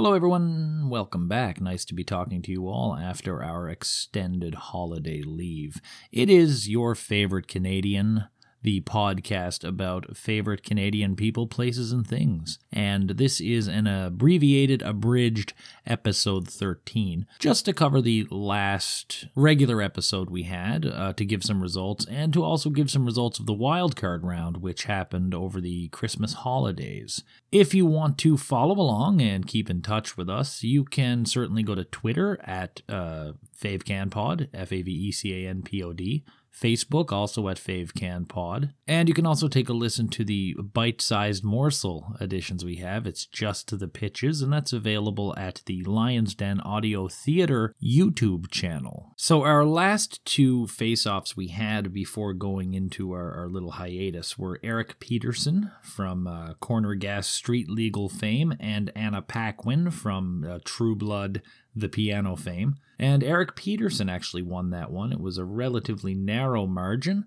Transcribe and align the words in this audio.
Hello, 0.00 0.14
everyone. 0.14 0.88
Welcome 0.88 1.28
back. 1.28 1.60
Nice 1.60 1.84
to 1.84 1.92
be 1.92 2.04
talking 2.04 2.40
to 2.40 2.50
you 2.50 2.66
all 2.66 2.96
after 2.96 3.44
our 3.44 3.68
extended 3.68 4.54
holiday 4.54 5.20
leave. 5.20 5.82
It 6.10 6.30
is 6.30 6.70
your 6.70 6.94
favorite 6.94 7.48
Canadian, 7.48 8.24
the 8.62 8.80
podcast 8.82 9.66
about 9.66 10.16
favorite 10.16 10.62
Canadian 10.62 11.16
people, 11.16 11.46
places, 11.46 11.92
and 11.92 12.06
things. 12.06 12.58
And 12.72 13.10
this 13.10 13.40
is 13.40 13.66
an 13.66 13.86
abbreviated, 13.86 14.82
abridged 14.82 15.54
episode 15.86 16.48
13, 16.48 17.26
just 17.38 17.64
to 17.64 17.72
cover 17.72 18.00
the 18.00 18.26
last 18.30 19.26
regular 19.34 19.80
episode 19.80 20.30
we 20.30 20.44
had, 20.44 20.86
uh, 20.86 21.12
to 21.14 21.24
give 21.24 21.42
some 21.42 21.62
results, 21.62 22.06
and 22.06 22.32
to 22.32 22.44
also 22.44 22.70
give 22.70 22.90
some 22.90 23.06
results 23.06 23.38
of 23.38 23.46
the 23.46 23.54
wildcard 23.54 24.22
round, 24.22 24.58
which 24.58 24.84
happened 24.84 25.34
over 25.34 25.60
the 25.60 25.88
Christmas 25.88 26.34
holidays. 26.34 27.22
If 27.50 27.74
you 27.74 27.86
want 27.86 28.18
to 28.18 28.36
follow 28.36 28.78
along 28.78 29.20
and 29.20 29.46
keep 29.46 29.70
in 29.70 29.82
touch 29.82 30.16
with 30.16 30.28
us, 30.28 30.62
you 30.62 30.84
can 30.84 31.24
certainly 31.24 31.62
go 31.62 31.74
to 31.74 31.84
Twitter 31.84 32.38
at 32.44 32.82
uh, 32.88 33.32
FaveCanPod, 33.60 34.48
F 34.54 34.72
A 34.72 34.82
V 34.82 34.90
E 34.90 35.12
C 35.12 35.44
A 35.44 35.48
N 35.48 35.62
P 35.62 35.82
O 35.82 35.92
D. 35.92 36.24
Facebook, 36.54 37.12
also 37.12 37.48
at 37.48 37.56
FaveCanPod. 37.56 38.72
And 38.86 39.08
you 39.08 39.14
can 39.14 39.26
also 39.26 39.48
take 39.48 39.68
a 39.68 39.72
listen 39.72 40.08
to 40.08 40.24
the 40.24 40.54
bite 40.54 41.00
sized 41.00 41.44
morsel 41.44 42.16
editions 42.20 42.64
we 42.64 42.76
have. 42.76 43.06
It's 43.06 43.26
just 43.26 43.68
to 43.68 43.76
the 43.76 43.88
pitches, 43.88 44.42
and 44.42 44.52
that's 44.52 44.72
available 44.72 45.34
at 45.36 45.62
the 45.66 45.82
Lions 45.84 46.34
Den 46.34 46.60
Audio 46.60 47.08
Theater 47.08 47.74
YouTube 47.82 48.50
channel. 48.50 49.12
So, 49.16 49.42
our 49.42 49.64
last 49.64 50.24
two 50.24 50.66
face 50.66 51.06
offs 51.06 51.36
we 51.36 51.48
had 51.48 51.92
before 51.92 52.34
going 52.34 52.74
into 52.74 53.12
our, 53.12 53.32
our 53.32 53.48
little 53.48 53.72
hiatus 53.72 54.38
were 54.38 54.60
Eric 54.62 55.00
Peterson 55.00 55.70
from 55.82 56.26
uh, 56.26 56.54
Corner 56.54 56.94
Gas 56.94 57.28
Street 57.28 57.68
Legal 57.70 58.08
fame 58.08 58.54
and 58.58 58.92
Anna 58.94 59.22
Paquin 59.22 59.90
from 59.90 60.44
uh, 60.48 60.58
True 60.64 60.94
Blood 60.94 61.42
the 61.74 61.88
piano 61.88 62.36
fame. 62.36 62.76
And 62.98 63.24
Eric 63.24 63.56
Peterson 63.56 64.08
actually 64.08 64.42
won 64.42 64.70
that 64.70 64.90
one. 64.90 65.12
It 65.12 65.20
was 65.20 65.38
a 65.38 65.44
relatively 65.44 66.14
narrow 66.14 66.39
margin. 66.68 67.26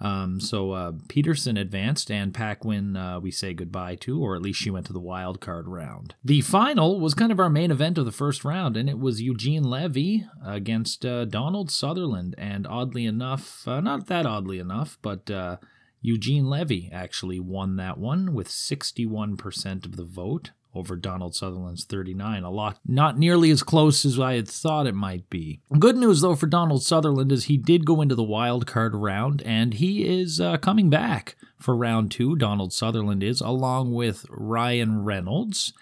Um, 0.00 0.40
so 0.40 0.72
uh, 0.72 0.92
Peterson 1.08 1.56
advanced, 1.56 2.10
and 2.10 2.34
Paquin 2.34 2.96
uh, 2.96 3.20
we 3.20 3.30
say 3.30 3.54
goodbye 3.54 3.94
to, 3.96 4.20
or 4.20 4.34
at 4.34 4.42
least 4.42 4.60
she 4.60 4.70
went 4.70 4.86
to 4.86 4.92
the 4.92 5.00
wild 5.00 5.40
card 5.40 5.68
round. 5.68 6.14
The 6.24 6.40
final 6.40 7.00
was 7.00 7.14
kind 7.14 7.32
of 7.32 7.40
our 7.40 7.48
main 7.48 7.70
event 7.70 7.96
of 7.96 8.04
the 8.04 8.12
first 8.12 8.44
round, 8.44 8.76
and 8.76 8.88
it 8.88 8.98
was 8.98 9.22
Eugene 9.22 9.62
Levy 9.64 10.26
against 10.44 11.06
uh, 11.06 11.24
Donald 11.24 11.70
Sutherland. 11.70 12.34
And 12.36 12.66
oddly 12.66 13.06
enough, 13.06 13.66
uh, 13.66 13.80
not 13.80 14.06
that 14.08 14.26
oddly 14.26 14.58
enough, 14.58 14.98
but 15.00 15.30
uh, 15.30 15.56
Eugene 16.02 16.50
Levy 16.50 16.90
actually 16.92 17.40
won 17.40 17.76
that 17.76 17.96
one 17.96 18.34
with 18.34 18.48
61% 18.48 19.86
of 19.86 19.96
the 19.96 20.04
vote 20.04 20.50
over 20.74 20.96
Donald 20.96 21.34
Sutherland's 21.34 21.84
39. 21.84 22.42
A 22.42 22.50
lot, 22.50 22.78
not 22.86 23.18
nearly 23.18 23.50
as 23.50 23.62
close 23.62 24.04
as 24.04 24.18
I 24.18 24.34
had 24.34 24.48
thought 24.48 24.86
it 24.86 24.94
might 24.94 25.28
be. 25.30 25.60
Good 25.78 25.96
news, 25.96 26.20
though, 26.20 26.34
for 26.34 26.46
Donald 26.46 26.82
Sutherland 26.82 27.32
is 27.32 27.44
he 27.44 27.56
did 27.56 27.86
go 27.86 28.00
into 28.00 28.14
the 28.14 28.22
wild 28.22 28.66
card 28.66 28.94
round, 28.94 29.42
and 29.42 29.74
he 29.74 30.04
is 30.04 30.40
uh, 30.40 30.56
coming 30.58 30.90
back 30.90 31.36
for 31.58 31.76
round 31.76 32.10
two. 32.10 32.36
Donald 32.36 32.72
Sutherland 32.72 33.22
is, 33.22 33.40
along 33.40 33.92
with 33.92 34.26
Ryan 34.28 35.04
Reynolds 35.04 35.72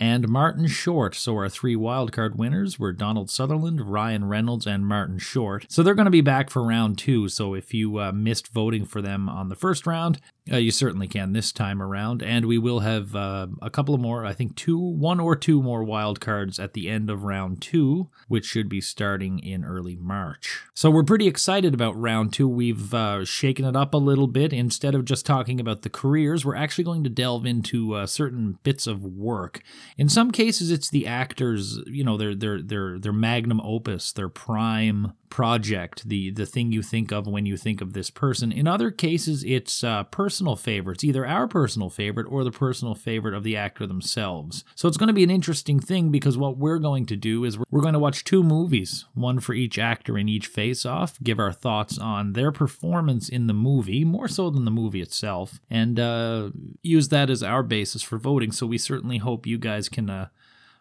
and 0.00 0.28
Martin 0.28 0.66
Short. 0.66 1.14
So 1.14 1.36
our 1.36 1.48
three 1.48 1.76
wildcard 1.76 2.34
winners 2.34 2.78
were 2.78 2.92
Donald 2.92 3.30
Sutherland, 3.30 3.82
Ryan 3.82 4.24
Reynolds, 4.24 4.66
and 4.66 4.86
Martin 4.86 5.18
Short. 5.18 5.66
So 5.68 5.82
they're 5.82 5.94
going 5.94 6.06
to 6.06 6.10
be 6.10 6.22
back 6.22 6.48
for 6.48 6.62
round 6.62 6.98
two. 6.98 7.28
So 7.28 7.54
if 7.54 7.74
you 7.74 7.98
uh, 7.98 8.12
missed 8.12 8.48
voting 8.48 8.86
for 8.86 9.02
them 9.02 9.28
on 9.28 9.50
the 9.50 9.54
first 9.54 9.86
round, 9.86 10.18
uh, 10.50 10.56
you 10.56 10.70
certainly 10.70 11.06
can 11.06 11.32
this 11.32 11.52
time 11.52 11.82
around. 11.82 12.22
And 12.22 12.46
we 12.46 12.58
will 12.58 12.80
have 12.80 13.14
uh, 13.14 13.48
a 13.62 13.70
couple 13.70 13.94
of 13.94 14.00
more, 14.00 14.24
I 14.24 14.32
think 14.32 14.56
two, 14.56 14.78
one 14.78 15.20
or 15.20 15.36
two 15.36 15.62
more 15.62 15.84
wildcards 15.84 16.62
at 16.62 16.74
the 16.74 16.88
end 16.88 17.10
of 17.10 17.24
round 17.24 17.62
two, 17.62 18.08
which 18.28 18.46
should 18.46 18.68
be 18.68 18.80
starting 18.80 19.38
in 19.38 19.64
early 19.64 19.96
March. 19.96 20.60
So 20.74 20.90
we're 20.90 21.04
pretty 21.04 21.26
excited 21.26 21.74
about 21.74 22.00
round 22.00 22.32
two. 22.32 22.48
We've 22.48 22.92
uh, 22.92 23.24
shaken 23.24 23.64
it 23.64 23.76
up 23.76 23.94
a 23.94 23.98
little 23.98 24.26
bit. 24.26 24.52
Instead 24.52 24.94
of 24.94 25.04
just 25.04 25.26
talking 25.26 25.60
about 25.60 25.82
the 25.82 25.90
careers, 25.90 26.44
we're 26.44 26.56
actually 26.56 26.84
going 26.84 27.04
to 27.04 27.10
delve 27.10 27.46
into 27.46 27.94
uh, 27.94 28.06
certain 28.06 28.58
bits 28.62 28.86
of 28.86 29.04
work. 29.04 29.62
In 29.96 30.08
some 30.08 30.30
cases, 30.30 30.70
it's 30.70 30.90
the 30.90 31.06
actors, 31.06 31.78
you 31.86 32.04
know, 32.04 32.16
their 32.16 32.34
their 32.34 32.62
their 32.62 32.98
their 32.98 33.12
magnum 33.12 33.60
opus, 33.62 34.12
their 34.12 34.28
prime 34.28 35.12
project, 35.30 36.08
the 36.08 36.30
the 36.30 36.44
thing 36.44 36.72
you 36.72 36.82
think 36.82 37.12
of 37.12 37.26
when 37.26 37.46
you 37.46 37.56
think 37.56 37.80
of 37.80 37.92
this 37.92 38.10
person. 38.10 38.52
In 38.52 38.66
other 38.66 38.90
cases, 38.90 39.44
it's 39.44 39.82
uh, 39.84 40.04
personal 40.40 40.56
favorites, 40.56 41.04
either 41.04 41.26
our 41.26 41.46
personal 41.46 41.90
favorite 41.90 42.26
or 42.30 42.44
the 42.44 42.50
personal 42.50 42.94
favorite 42.94 43.34
of 43.34 43.42
the 43.42 43.58
actor 43.58 43.86
themselves. 43.86 44.64
So 44.74 44.88
it's 44.88 44.96
going 44.96 45.08
to 45.08 45.12
be 45.12 45.22
an 45.22 45.30
interesting 45.30 45.78
thing 45.78 46.10
because 46.10 46.38
what 46.38 46.56
we're 46.56 46.78
going 46.78 47.04
to 47.06 47.16
do 47.16 47.44
is 47.44 47.58
we're 47.58 47.82
going 47.82 47.92
to 47.92 47.98
watch 47.98 48.24
two 48.24 48.42
movies, 48.42 49.04
one 49.12 49.40
for 49.40 49.52
each 49.52 49.78
actor 49.78 50.16
in 50.16 50.30
each 50.30 50.46
face 50.46 50.86
off, 50.86 51.22
give 51.22 51.38
our 51.38 51.52
thoughts 51.52 51.98
on 51.98 52.32
their 52.32 52.52
performance 52.52 53.28
in 53.28 53.48
the 53.48 53.52
movie, 53.52 54.02
more 54.02 54.28
so 54.28 54.48
than 54.48 54.64
the 54.64 54.70
movie 54.70 55.02
itself, 55.02 55.60
and 55.68 56.00
uh, 56.00 56.48
use 56.82 57.10
that 57.10 57.28
as 57.28 57.42
our 57.42 57.62
basis 57.62 58.00
for 58.00 58.16
voting. 58.16 58.50
So 58.50 58.66
we 58.66 58.78
certainly 58.78 59.18
hope 59.18 59.46
you 59.46 59.58
guys 59.58 59.90
can. 59.90 60.08
Uh, 60.08 60.28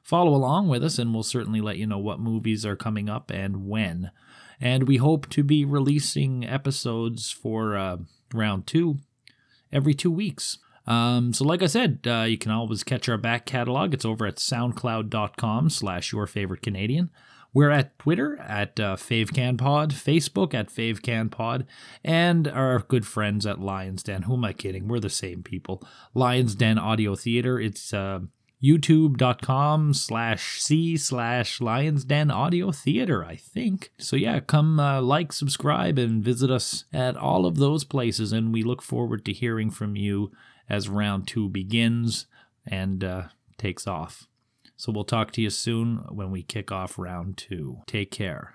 follow 0.02 0.34
along 0.34 0.68
with 0.68 0.84
us, 0.84 0.98
and 0.98 1.14
we'll 1.14 1.22
certainly 1.22 1.62
let 1.62 1.78
you 1.78 1.86
know 1.86 2.00
what 2.00 2.20
movies 2.20 2.66
are 2.66 2.76
coming 2.76 3.08
up 3.08 3.30
and 3.30 3.68
when. 3.68 4.10
And 4.60 4.88
we 4.88 4.98
hope 4.98 5.30
to 5.30 5.44
be 5.44 5.66
releasing 5.66 6.44
episodes 6.44 7.30
for 7.30 7.78
uh, 7.78 7.98
round 8.34 8.66
two 8.66 8.98
every 9.72 9.94
two 9.94 10.12
weeks. 10.12 10.58
Um, 10.88 11.34
so, 11.34 11.46
like 11.46 11.62
I 11.62 11.68
said, 11.68 12.00
uh, 12.08 12.26
you 12.28 12.38
can 12.38 12.52
always 12.52 12.84
catch 12.84 13.08
our 13.08 13.18
back 13.18 13.46
catalog. 13.46 13.94
It's 13.94 14.06
over 14.06 14.26
at 14.26 14.38
soundcloud.com 14.38 15.70
slash 15.70 16.12
your 16.12 16.26
favorite 16.26 16.62
Canadian. 16.62 17.12
We're 17.54 17.72
at 17.72 17.98
Twitter 17.98 18.40
at 18.42 18.80
uh, 18.80 18.96
FaveCanPod, 18.96 19.92
Facebook 19.94 20.54
at 20.54 20.70
FaveCanPod, 20.70 21.66
and 22.04 22.48
our 22.48 22.80
good 22.80 23.08
friends 23.08 23.46
at 23.46 23.60
Lions 23.60 24.04
Den. 24.04 24.24
Who 24.24 24.36
am 24.36 24.46
I 24.46 24.54
kidding? 24.54 24.88
We're 24.88 25.00
the 25.00 25.10
same 25.10 25.42
people. 25.42 25.84
Lions 26.14 26.54
Den 26.54 26.78
Audio 26.78 27.16
Theater. 27.16 27.60
It's 27.60 27.92
uh, 27.92 28.20
youtube.com 28.62 29.94
slash 29.94 30.62
c 30.62 30.98
slash 30.98 31.62
lions 31.62 32.04
den 32.04 32.30
audio 32.30 32.72
theater 32.72 33.24
i 33.24 33.36
think. 33.36 33.92
So 33.98 34.16
yeah 34.16 34.40
come 34.40 34.80
uh, 34.80 35.02
like 35.02 35.32
subscribe 35.32 35.98
and 35.98 36.24
visit 36.24 36.52
us 36.52 36.86
at 36.94 37.16
all 37.16 37.46
of 37.46 37.58
those 37.58 37.84
places 37.84 38.32
and 38.34 38.54
we 38.54 38.64
look 38.64 38.82
forward 38.82 39.24
to 39.26 39.34
hearing 39.34 39.72
from 39.72 39.96
you 39.96 40.32
as 40.70 40.88
round 40.90 41.28
two 41.28 41.50
begins 41.50 42.28
and 42.66 43.04
uh, 43.04 43.24
takes 43.58 43.88
off. 43.88 44.28
So 44.78 44.92
we'll 44.92 45.04
talk 45.04 45.32
to 45.34 45.42
you 45.42 45.50
soon 45.50 46.06
when 46.10 46.32
we 46.32 46.44
kick 46.44 46.72
off 46.72 46.98
round 46.98 47.38
two. 47.38 47.80
Take 47.86 48.12
care 48.12 48.48